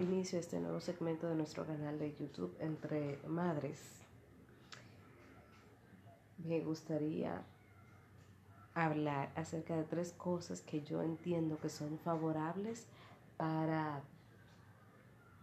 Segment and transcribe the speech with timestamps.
[0.00, 3.78] inicio a este nuevo segmento de nuestro canal de YouTube Entre Madres,
[6.38, 7.42] me gustaría
[8.74, 12.86] hablar acerca de tres cosas que yo entiendo que son favorables
[13.36, 14.02] para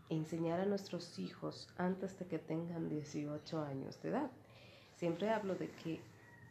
[0.09, 4.31] enseñar a nuestros hijos antes de que tengan 18 años de edad.
[4.95, 6.01] Siempre hablo de que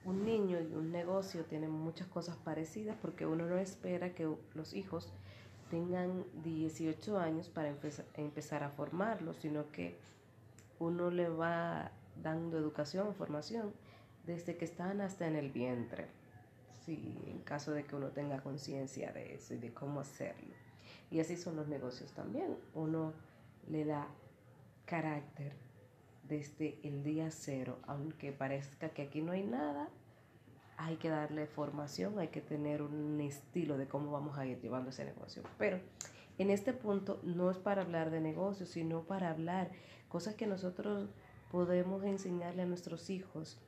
[0.04, 4.74] un niño y un negocio tienen muchas cosas parecidas porque uno no espera que los
[4.74, 5.12] hijos
[5.70, 7.74] tengan 18 años para
[8.14, 9.96] empezar a formarlos, sino que
[10.78, 11.90] uno le va
[12.22, 13.72] dando educación, formación,
[14.26, 16.06] desde que están hasta en el vientre.
[16.84, 20.54] Sí, en caso de que uno tenga conciencia de eso y de cómo hacerlo.
[21.10, 22.56] Y así son los negocios también.
[22.74, 23.12] Uno
[23.68, 24.06] le da
[24.84, 25.52] carácter
[26.28, 29.88] desde el día cero, aunque parezca que aquí no hay nada,
[30.76, 34.90] hay que darle formación, hay que tener un estilo de cómo vamos a ir llevando
[34.90, 35.42] ese negocio.
[35.58, 35.80] Pero
[36.38, 39.70] en este punto no es para hablar de negocios, sino para hablar
[40.08, 41.08] cosas que nosotros
[41.50, 43.58] podemos enseñarle a nuestros hijos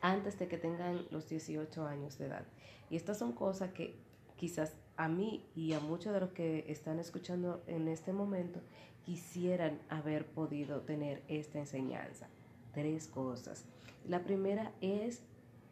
[0.00, 2.44] antes de que tengan los 18 años de edad.
[2.90, 3.94] Y estas son cosas que
[4.36, 8.60] quizás a mí y a muchos de los que están escuchando en este momento
[9.04, 12.28] quisieran haber podido tener esta enseñanza.
[12.72, 13.64] Tres cosas.
[14.06, 15.22] La primera es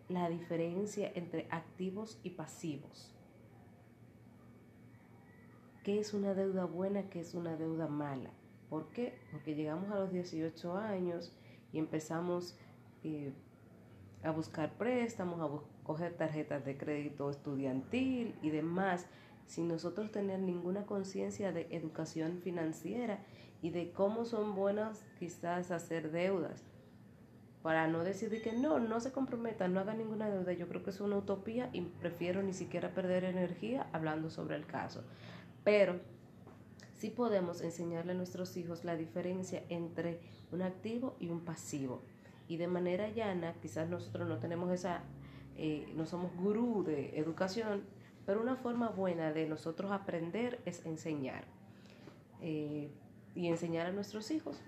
[0.08, 3.10] la diferencia entre activos y pasivos.
[5.82, 7.08] ¿Qué es una deuda buena?
[7.10, 8.30] ¿Qué es una deuda mala?
[8.70, 9.18] ¿Por qué?
[9.30, 11.32] Porque llegamos a los 18 años
[11.72, 12.56] y empezamos
[13.02, 13.32] eh,
[14.22, 19.06] a buscar préstamos, a coger tarjetas de crédito estudiantil y demás,
[19.46, 23.18] sin nosotros tener ninguna conciencia de educación financiera
[23.60, 26.64] y de cómo son buenas quizás hacer deudas
[27.64, 30.52] para no decir que no, no se comprometan, no hagan ninguna deuda.
[30.52, 34.66] Yo creo que es una utopía y prefiero ni siquiera perder energía hablando sobre el
[34.66, 35.02] caso.
[35.64, 35.98] Pero
[36.92, 40.20] sí podemos enseñarle a nuestros hijos la diferencia entre
[40.52, 42.02] un activo y un pasivo.
[42.48, 45.00] Y de manera llana, quizás nosotros no tenemos esa,
[45.56, 47.84] eh, no somos gurú de educación,
[48.26, 51.46] pero una forma buena de nosotros aprender es enseñar.
[52.42, 52.90] Eh,
[53.34, 54.60] y enseñar a nuestros hijos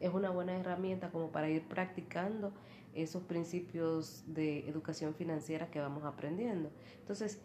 [0.00, 2.52] es una buena herramienta como para ir practicando
[2.94, 6.70] esos principios de educación financiera que vamos aprendiendo.
[6.98, 7.40] Entonces,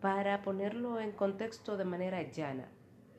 [0.00, 2.68] para ponerlo en contexto de manera llana,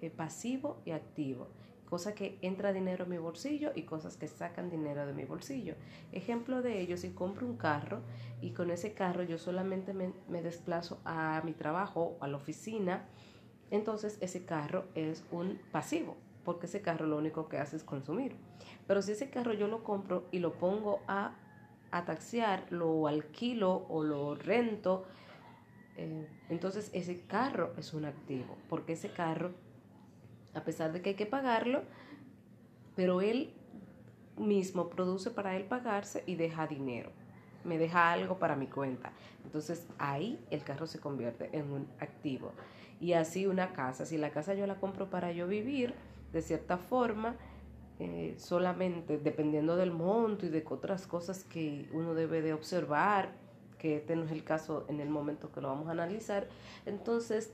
[0.02, 1.50] eh, pasivo y activo,
[1.90, 5.76] cosa que entra dinero en mi bolsillo y cosas que sacan dinero de mi bolsillo.
[6.12, 8.02] Ejemplo de ello, si compro un carro
[8.42, 13.08] y con ese carro yo solamente me, me desplazo a mi trabajo, a la oficina,
[13.72, 16.18] entonces ese carro es un pasivo,
[16.50, 18.36] porque ese carro lo único que hace es consumir.
[18.88, 21.36] Pero si ese carro yo lo compro y lo pongo a,
[21.92, 25.06] a taxiar, lo alquilo o lo rento,
[25.96, 29.52] eh, entonces ese carro es un activo, porque ese carro,
[30.56, 31.84] a pesar de que hay que pagarlo,
[32.96, 33.54] pero él
[34.36, 37.12] mismo produce para él pagarse y deja dinero,
[37.64, 39.12] me deja algo para mi cuenta.
[39.46, 42.54] Entonces ahí el carro se convierte en un activo.
[43.00, 45.94] Y así una casa, si la casa yo la compro para yo vivir,
[46.31, 47.35] de cierta forma,
[48.00, 53.34] eh, solamente dependiendo del monto y de otras cosas que uno debe de observar,
[53.78, 56.47] que este no es el caso en el momento que lo vamos a analizar,
[56.85, 57.51] entonces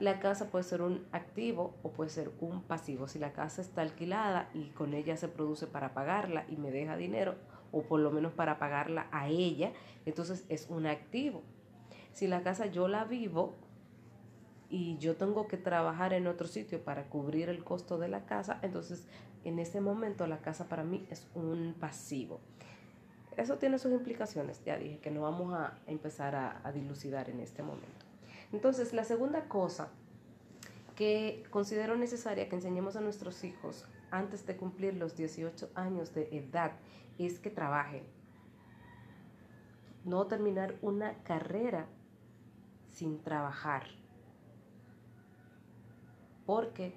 [0.00, 3.08] la casa puede ser un activo o puede ser un pasivo.
[3.08, 6.96] Si la casa está alquilada y con ella se produce para pagarla y me deja
[6.96, 7.34] dinero,
[7.72, 9.72] o por lo menos para pagarla a ella,
[10.06, 11.42] entonces es un activo.
[12.12, 13.56] Si la casa yo la vivo
[14.70, 18.58] y yo tengo que trabajar en otro sitio para cubrir el costo de la casa,
[18.62, 19.06] entonces
[19.44, 22.40] en este momento la casa para mí es un pasivo.
[23.36, 27.40] Eso tiene sus implicaciones, ya dije que no vamos a empezar a, a dilucidar en
[27.40, 28.04] este momento.
[28.52, 29.88] Entonces, la segunda cosa
[30.96, 36.28] que considero necesaria que enseñemos a nuestros hijos antes de cumplir los 18 años de
[36.36, 36.72] edad
[37.18, 38.02] es que trabajen.
[40.04, 41.86] No terminar una carrera
[42.88, 43.84] sin trabajar.
[46.48, 46.94] Porque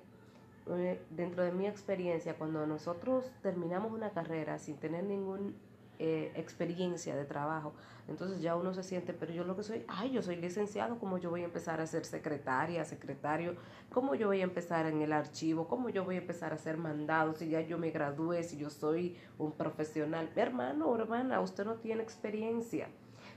[0.69, 5.51] eh, dentro de mi experiencia, cuando nosotros terminamos una carrera sin tener ninguna
[6.00, 7.74] eh, experiencia de trabajo,
[8.07, 11.18] entonces ya uno se siente, pero yo lo que soy, ay, yo soy licenciado, ¿cómo
[11.18, 13.57] yo voy a empezar a ser secretaria, secretario?
[13.92, 15.68] ¿Cómo yo voy a empezar en el archivo?
[15.68, 18.69] ¿Cómo yo voy a empezar a ser mandado si ya yo me gradué, si yo
[18.69, 20.30] soy un profesional?
[20.33, 22.88] Hermano hermana, usted no tiene experiencia.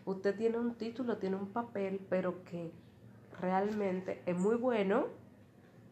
[0.05, 2.70] Usted tiene un título, tiene un papel, pero que
[3.40, 5.24] realmente es muy bueno,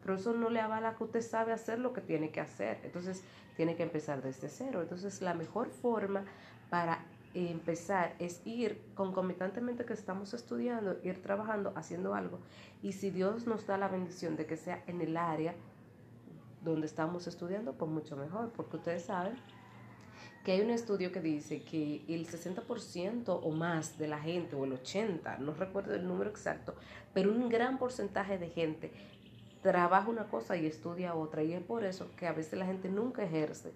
[0.03, 2.81] pero eso no le avala que usted sabe hacer lo que tiene que hacer.
[2.83, 3.23] Entonces,
[3.57, 4.83] tiene que empezar desde cero.
[4.83, 6.25] Entonces, la mejor forma
[6.71, 7.05] para
[7.35, 12.39] empezar es ir concomitantemente que estamos estudiando, ir trabajando, haciendo algo.
[12.83, 15.55] Y si Dios nos da la bendición de que sea en el área
[16.63, 19.35] donde estamos estudiando, pues mucho mejor, porque ustedes saben
[20.45, 24.65] que hay un estudio que dice que el 60% o más de la gente, o
[24.65, 26.75] el 80%, no recuerdo el número exacto,
[27.15, 28.93] pero un gran porcentaje de gente
[29.63, 31.43] trabaja una cosa y estudia otra.
[31.43, 33.73] Y es por eso que a veces la gente nunca ejerce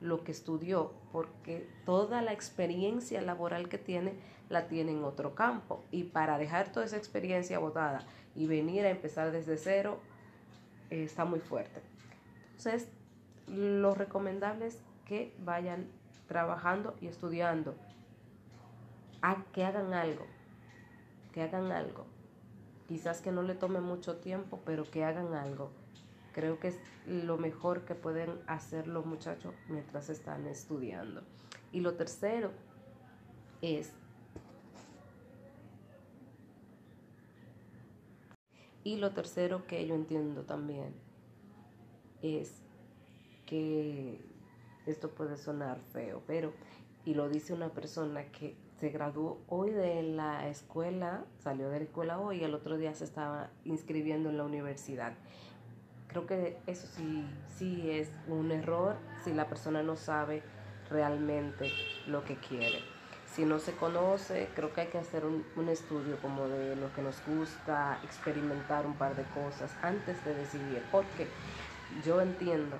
[0.00, 4.14] lo que estudió, porque toda la experiencia laboral que tiene
[4.48, 5.84] la tiene en otro campo.
[5.90, 8.00] Y para dejar toda esa experiencia botada
[8.34, 9.98] y venir a empezar desde cero,
[10.90, 11.82] eh, está muy fuerte.
[12.56, 12.88] Entonces,
[13.46, 15.86] lo recomendable es que vayan
[16.28, 17.74] trabajando y estudiando,
[19.22, 20.24] a que hagan algo,
[21.32, 22.06] que hagan algo.
[22.90, 25.70] Quizás que no le tome mucho tiempo, pero que hagan algo.
[26.34, 31.22] Creo que es lo mejor que pueden hacer los muchachos mientras están estudiando.
[31.70, 32.50] Y lo tercero
[33.62, 33.92] es
[38.82, 40.92] Y lo tercero que yo entiendo también
[42.22, 42.50] es
[43.46, 44.20] que
[44.86, 46.52] esto puede sonar feo, pero,
[47.04, 51.84] y lo dice una persona que se graduó hoy de la escuela, salió de la
[51.84, 55.12] escuela hoy y el otro día se estaba inscribiendo en la universidad.
[56.08, 57.26] Creo que eso sí,
[57.58, 60.42] sí es un error si la persona no sabe
[60.88, 61.70] realmente
[62.06, 62.80] lo que quiere.
[63.26, 66.92] Si no se conoce, creo que hay que hacer un, un estudio como de lo
[66.94, 70.82] que nos gusta, experimentar un par de cosas antes de decidir.
[70.90, 71.28] Porque
[72.04, 72.76] yo entiendo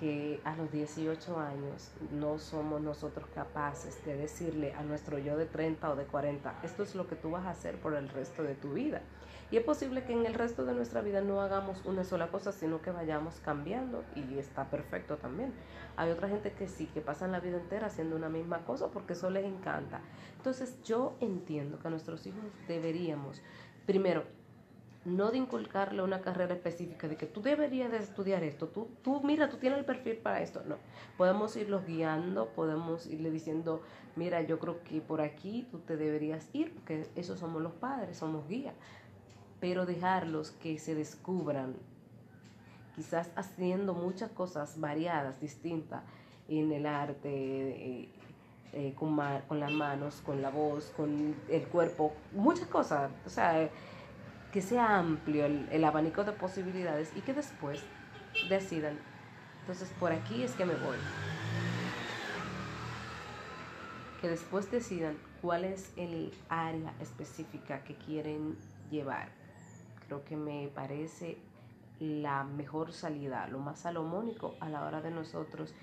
[0.00, 5.46] que a los 18 años no somos nosotros capaces de decirle a nuestro yo de
[5.46, 8.42] 30 o de 40, esto es lo que tú vas a hacer por el resto
[8.42, 9.02] de tu vida.
[9.50, 12.50] Y es posible que en el resto de nuestra vida no hagamos una sola cosa,
[12.50, 15.52] sino que vayamos cambiando y está perfecto también.
[15.96, 19.12] Hay otra gente que sí, que pasan la vida entera haciendo una misma cosa porque
[19.12, 20.00] eso les encanta.
[20.36, 23.42] Entonces yo entiendo que a nuestros hijos deberíamos,
[23.86, 24.24] primero,
[25.04, 29.20] no de inculcarle una carrera específica, de que tú deberías de estudiar esto, tú, tú
[29.22, 30.76] mira, tú tienes el perfil para esto, no.
[31.18, 33.82] Podemos irlos guiando, podemos irle diciendo,
[34.16, 38.16] mira, yo creo que por aquí tú te deberías ir, porque esos somos los padres,
[38.16, 38.74] somos guías,
[39.60, 41.76] pero dejarlos que se descubran,
[42.96, 46.02] quizás haciendo muchas cosas variadas, distintas
[46.48, 48.08] en el arte, eh,
[48.72, 49.18] eh, con,
[49.48, 53.68] con las manos, con la voz, con el cuerpo, muchas cosas, o sea
[54.54, 57.82] que sea amplio el, abanico de posibilidades y que después
[58.48, 58.96] decidan,
[59.62, 60.96] entonces por aquí es que me voy.
[64.20, 68.56] Que después decidan cuál es el área específica que quieren
[68.92, 69.28] llevar.
[70.06, 71.36] Creo que me parece
[71.98, 75.74] la mejor salida, lo más salomónico a la hora de nosotros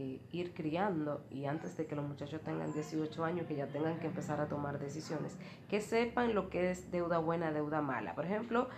[0.00, 3.98] eh, ir criando y antes de que los muchachos tengan 18 años, que ya tengan
[3.98, 5.36] que empezar a tomar decisiones,
[5.68, 8.14] que sepan lo que es deuda buena, deuda mala.
[8.14, 8.68] Por ejemplo,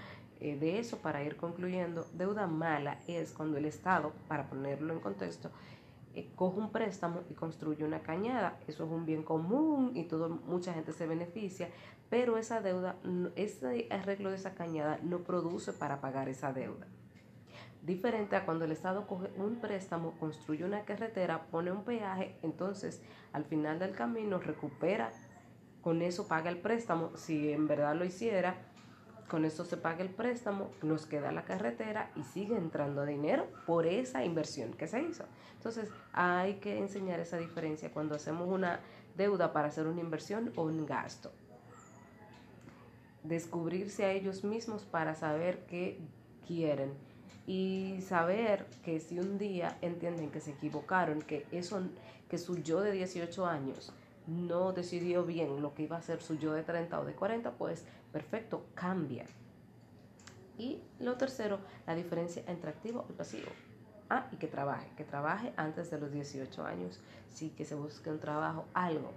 [0.40, 5.00] eh, de eso, para ir concluyendo, deuda mala es cuando el Estado, para ponerlo en
[5.00, 5.50] contexto,
[6.14, 8.58] eh, coge un préstamo y construye una cañada.
[8.66, 11.68] Eso es un bien común y todo, mucha gente se beneficia,
[12.08, 12.96] pero esa deuda,
[13.36, 16.86] ese arreglo de esa cañada no produce para pagar esa deuda.
[17.82, 23.02] Diferente a cuando el Estado coge un préstamo, construye una carretera, pone un peaje, entonces
[23.32, 25.10] al final del camino recupera,
[25.80, 28.56] con eso paga el préstamo, si en verdad lo hiciera,
[29.30, 33.86] con eso se paga el préstamo, nos queda la carretera y sigue entrando dinero por
[33.86, 35.24] esa inversión que se hizo.
[35.54, 38.80] Entonces hay que enseñar esa diferencia cuando hacemos una
[39.16, 41.32] deuda para hacer una inversión o un gasto.
[43.22, 46.00] Descubrirse a ellos mismos para saber qué
[46.46, 46.92] quieren
[47.46, 51.82] y saber que si un día entienden que se equivocaron, que eso
[52.28, 53.92] que su yo de 18 años
[54.26, 57.52] no decidió bien lo que iba a ser su yo de 30 o de 40,
[57.52, 59.24] pues perfecto, cambia.
[60.56, 63.48] Y lo tercero, la diferencia entre activo y pasivo.
[64.08, 68.10] Ah, y que trabaje, que trabaje antes de los 18 años, sí, que se busque
[68.10, 69.12] un trabajo, algo,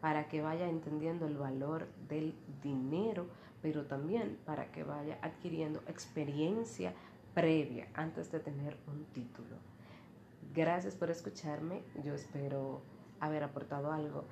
[0.00, 3.26] para que vaya entendiendo el valor del dinero,
[3.62, 6.94] pero también para que vaya adquiriendo experiencia
[7.34, 9.56] previa antes de tener un título.
[10.54, 12.82] Gracias por escucharme, yo espero
[13.20, 14.24] haber aportado algo.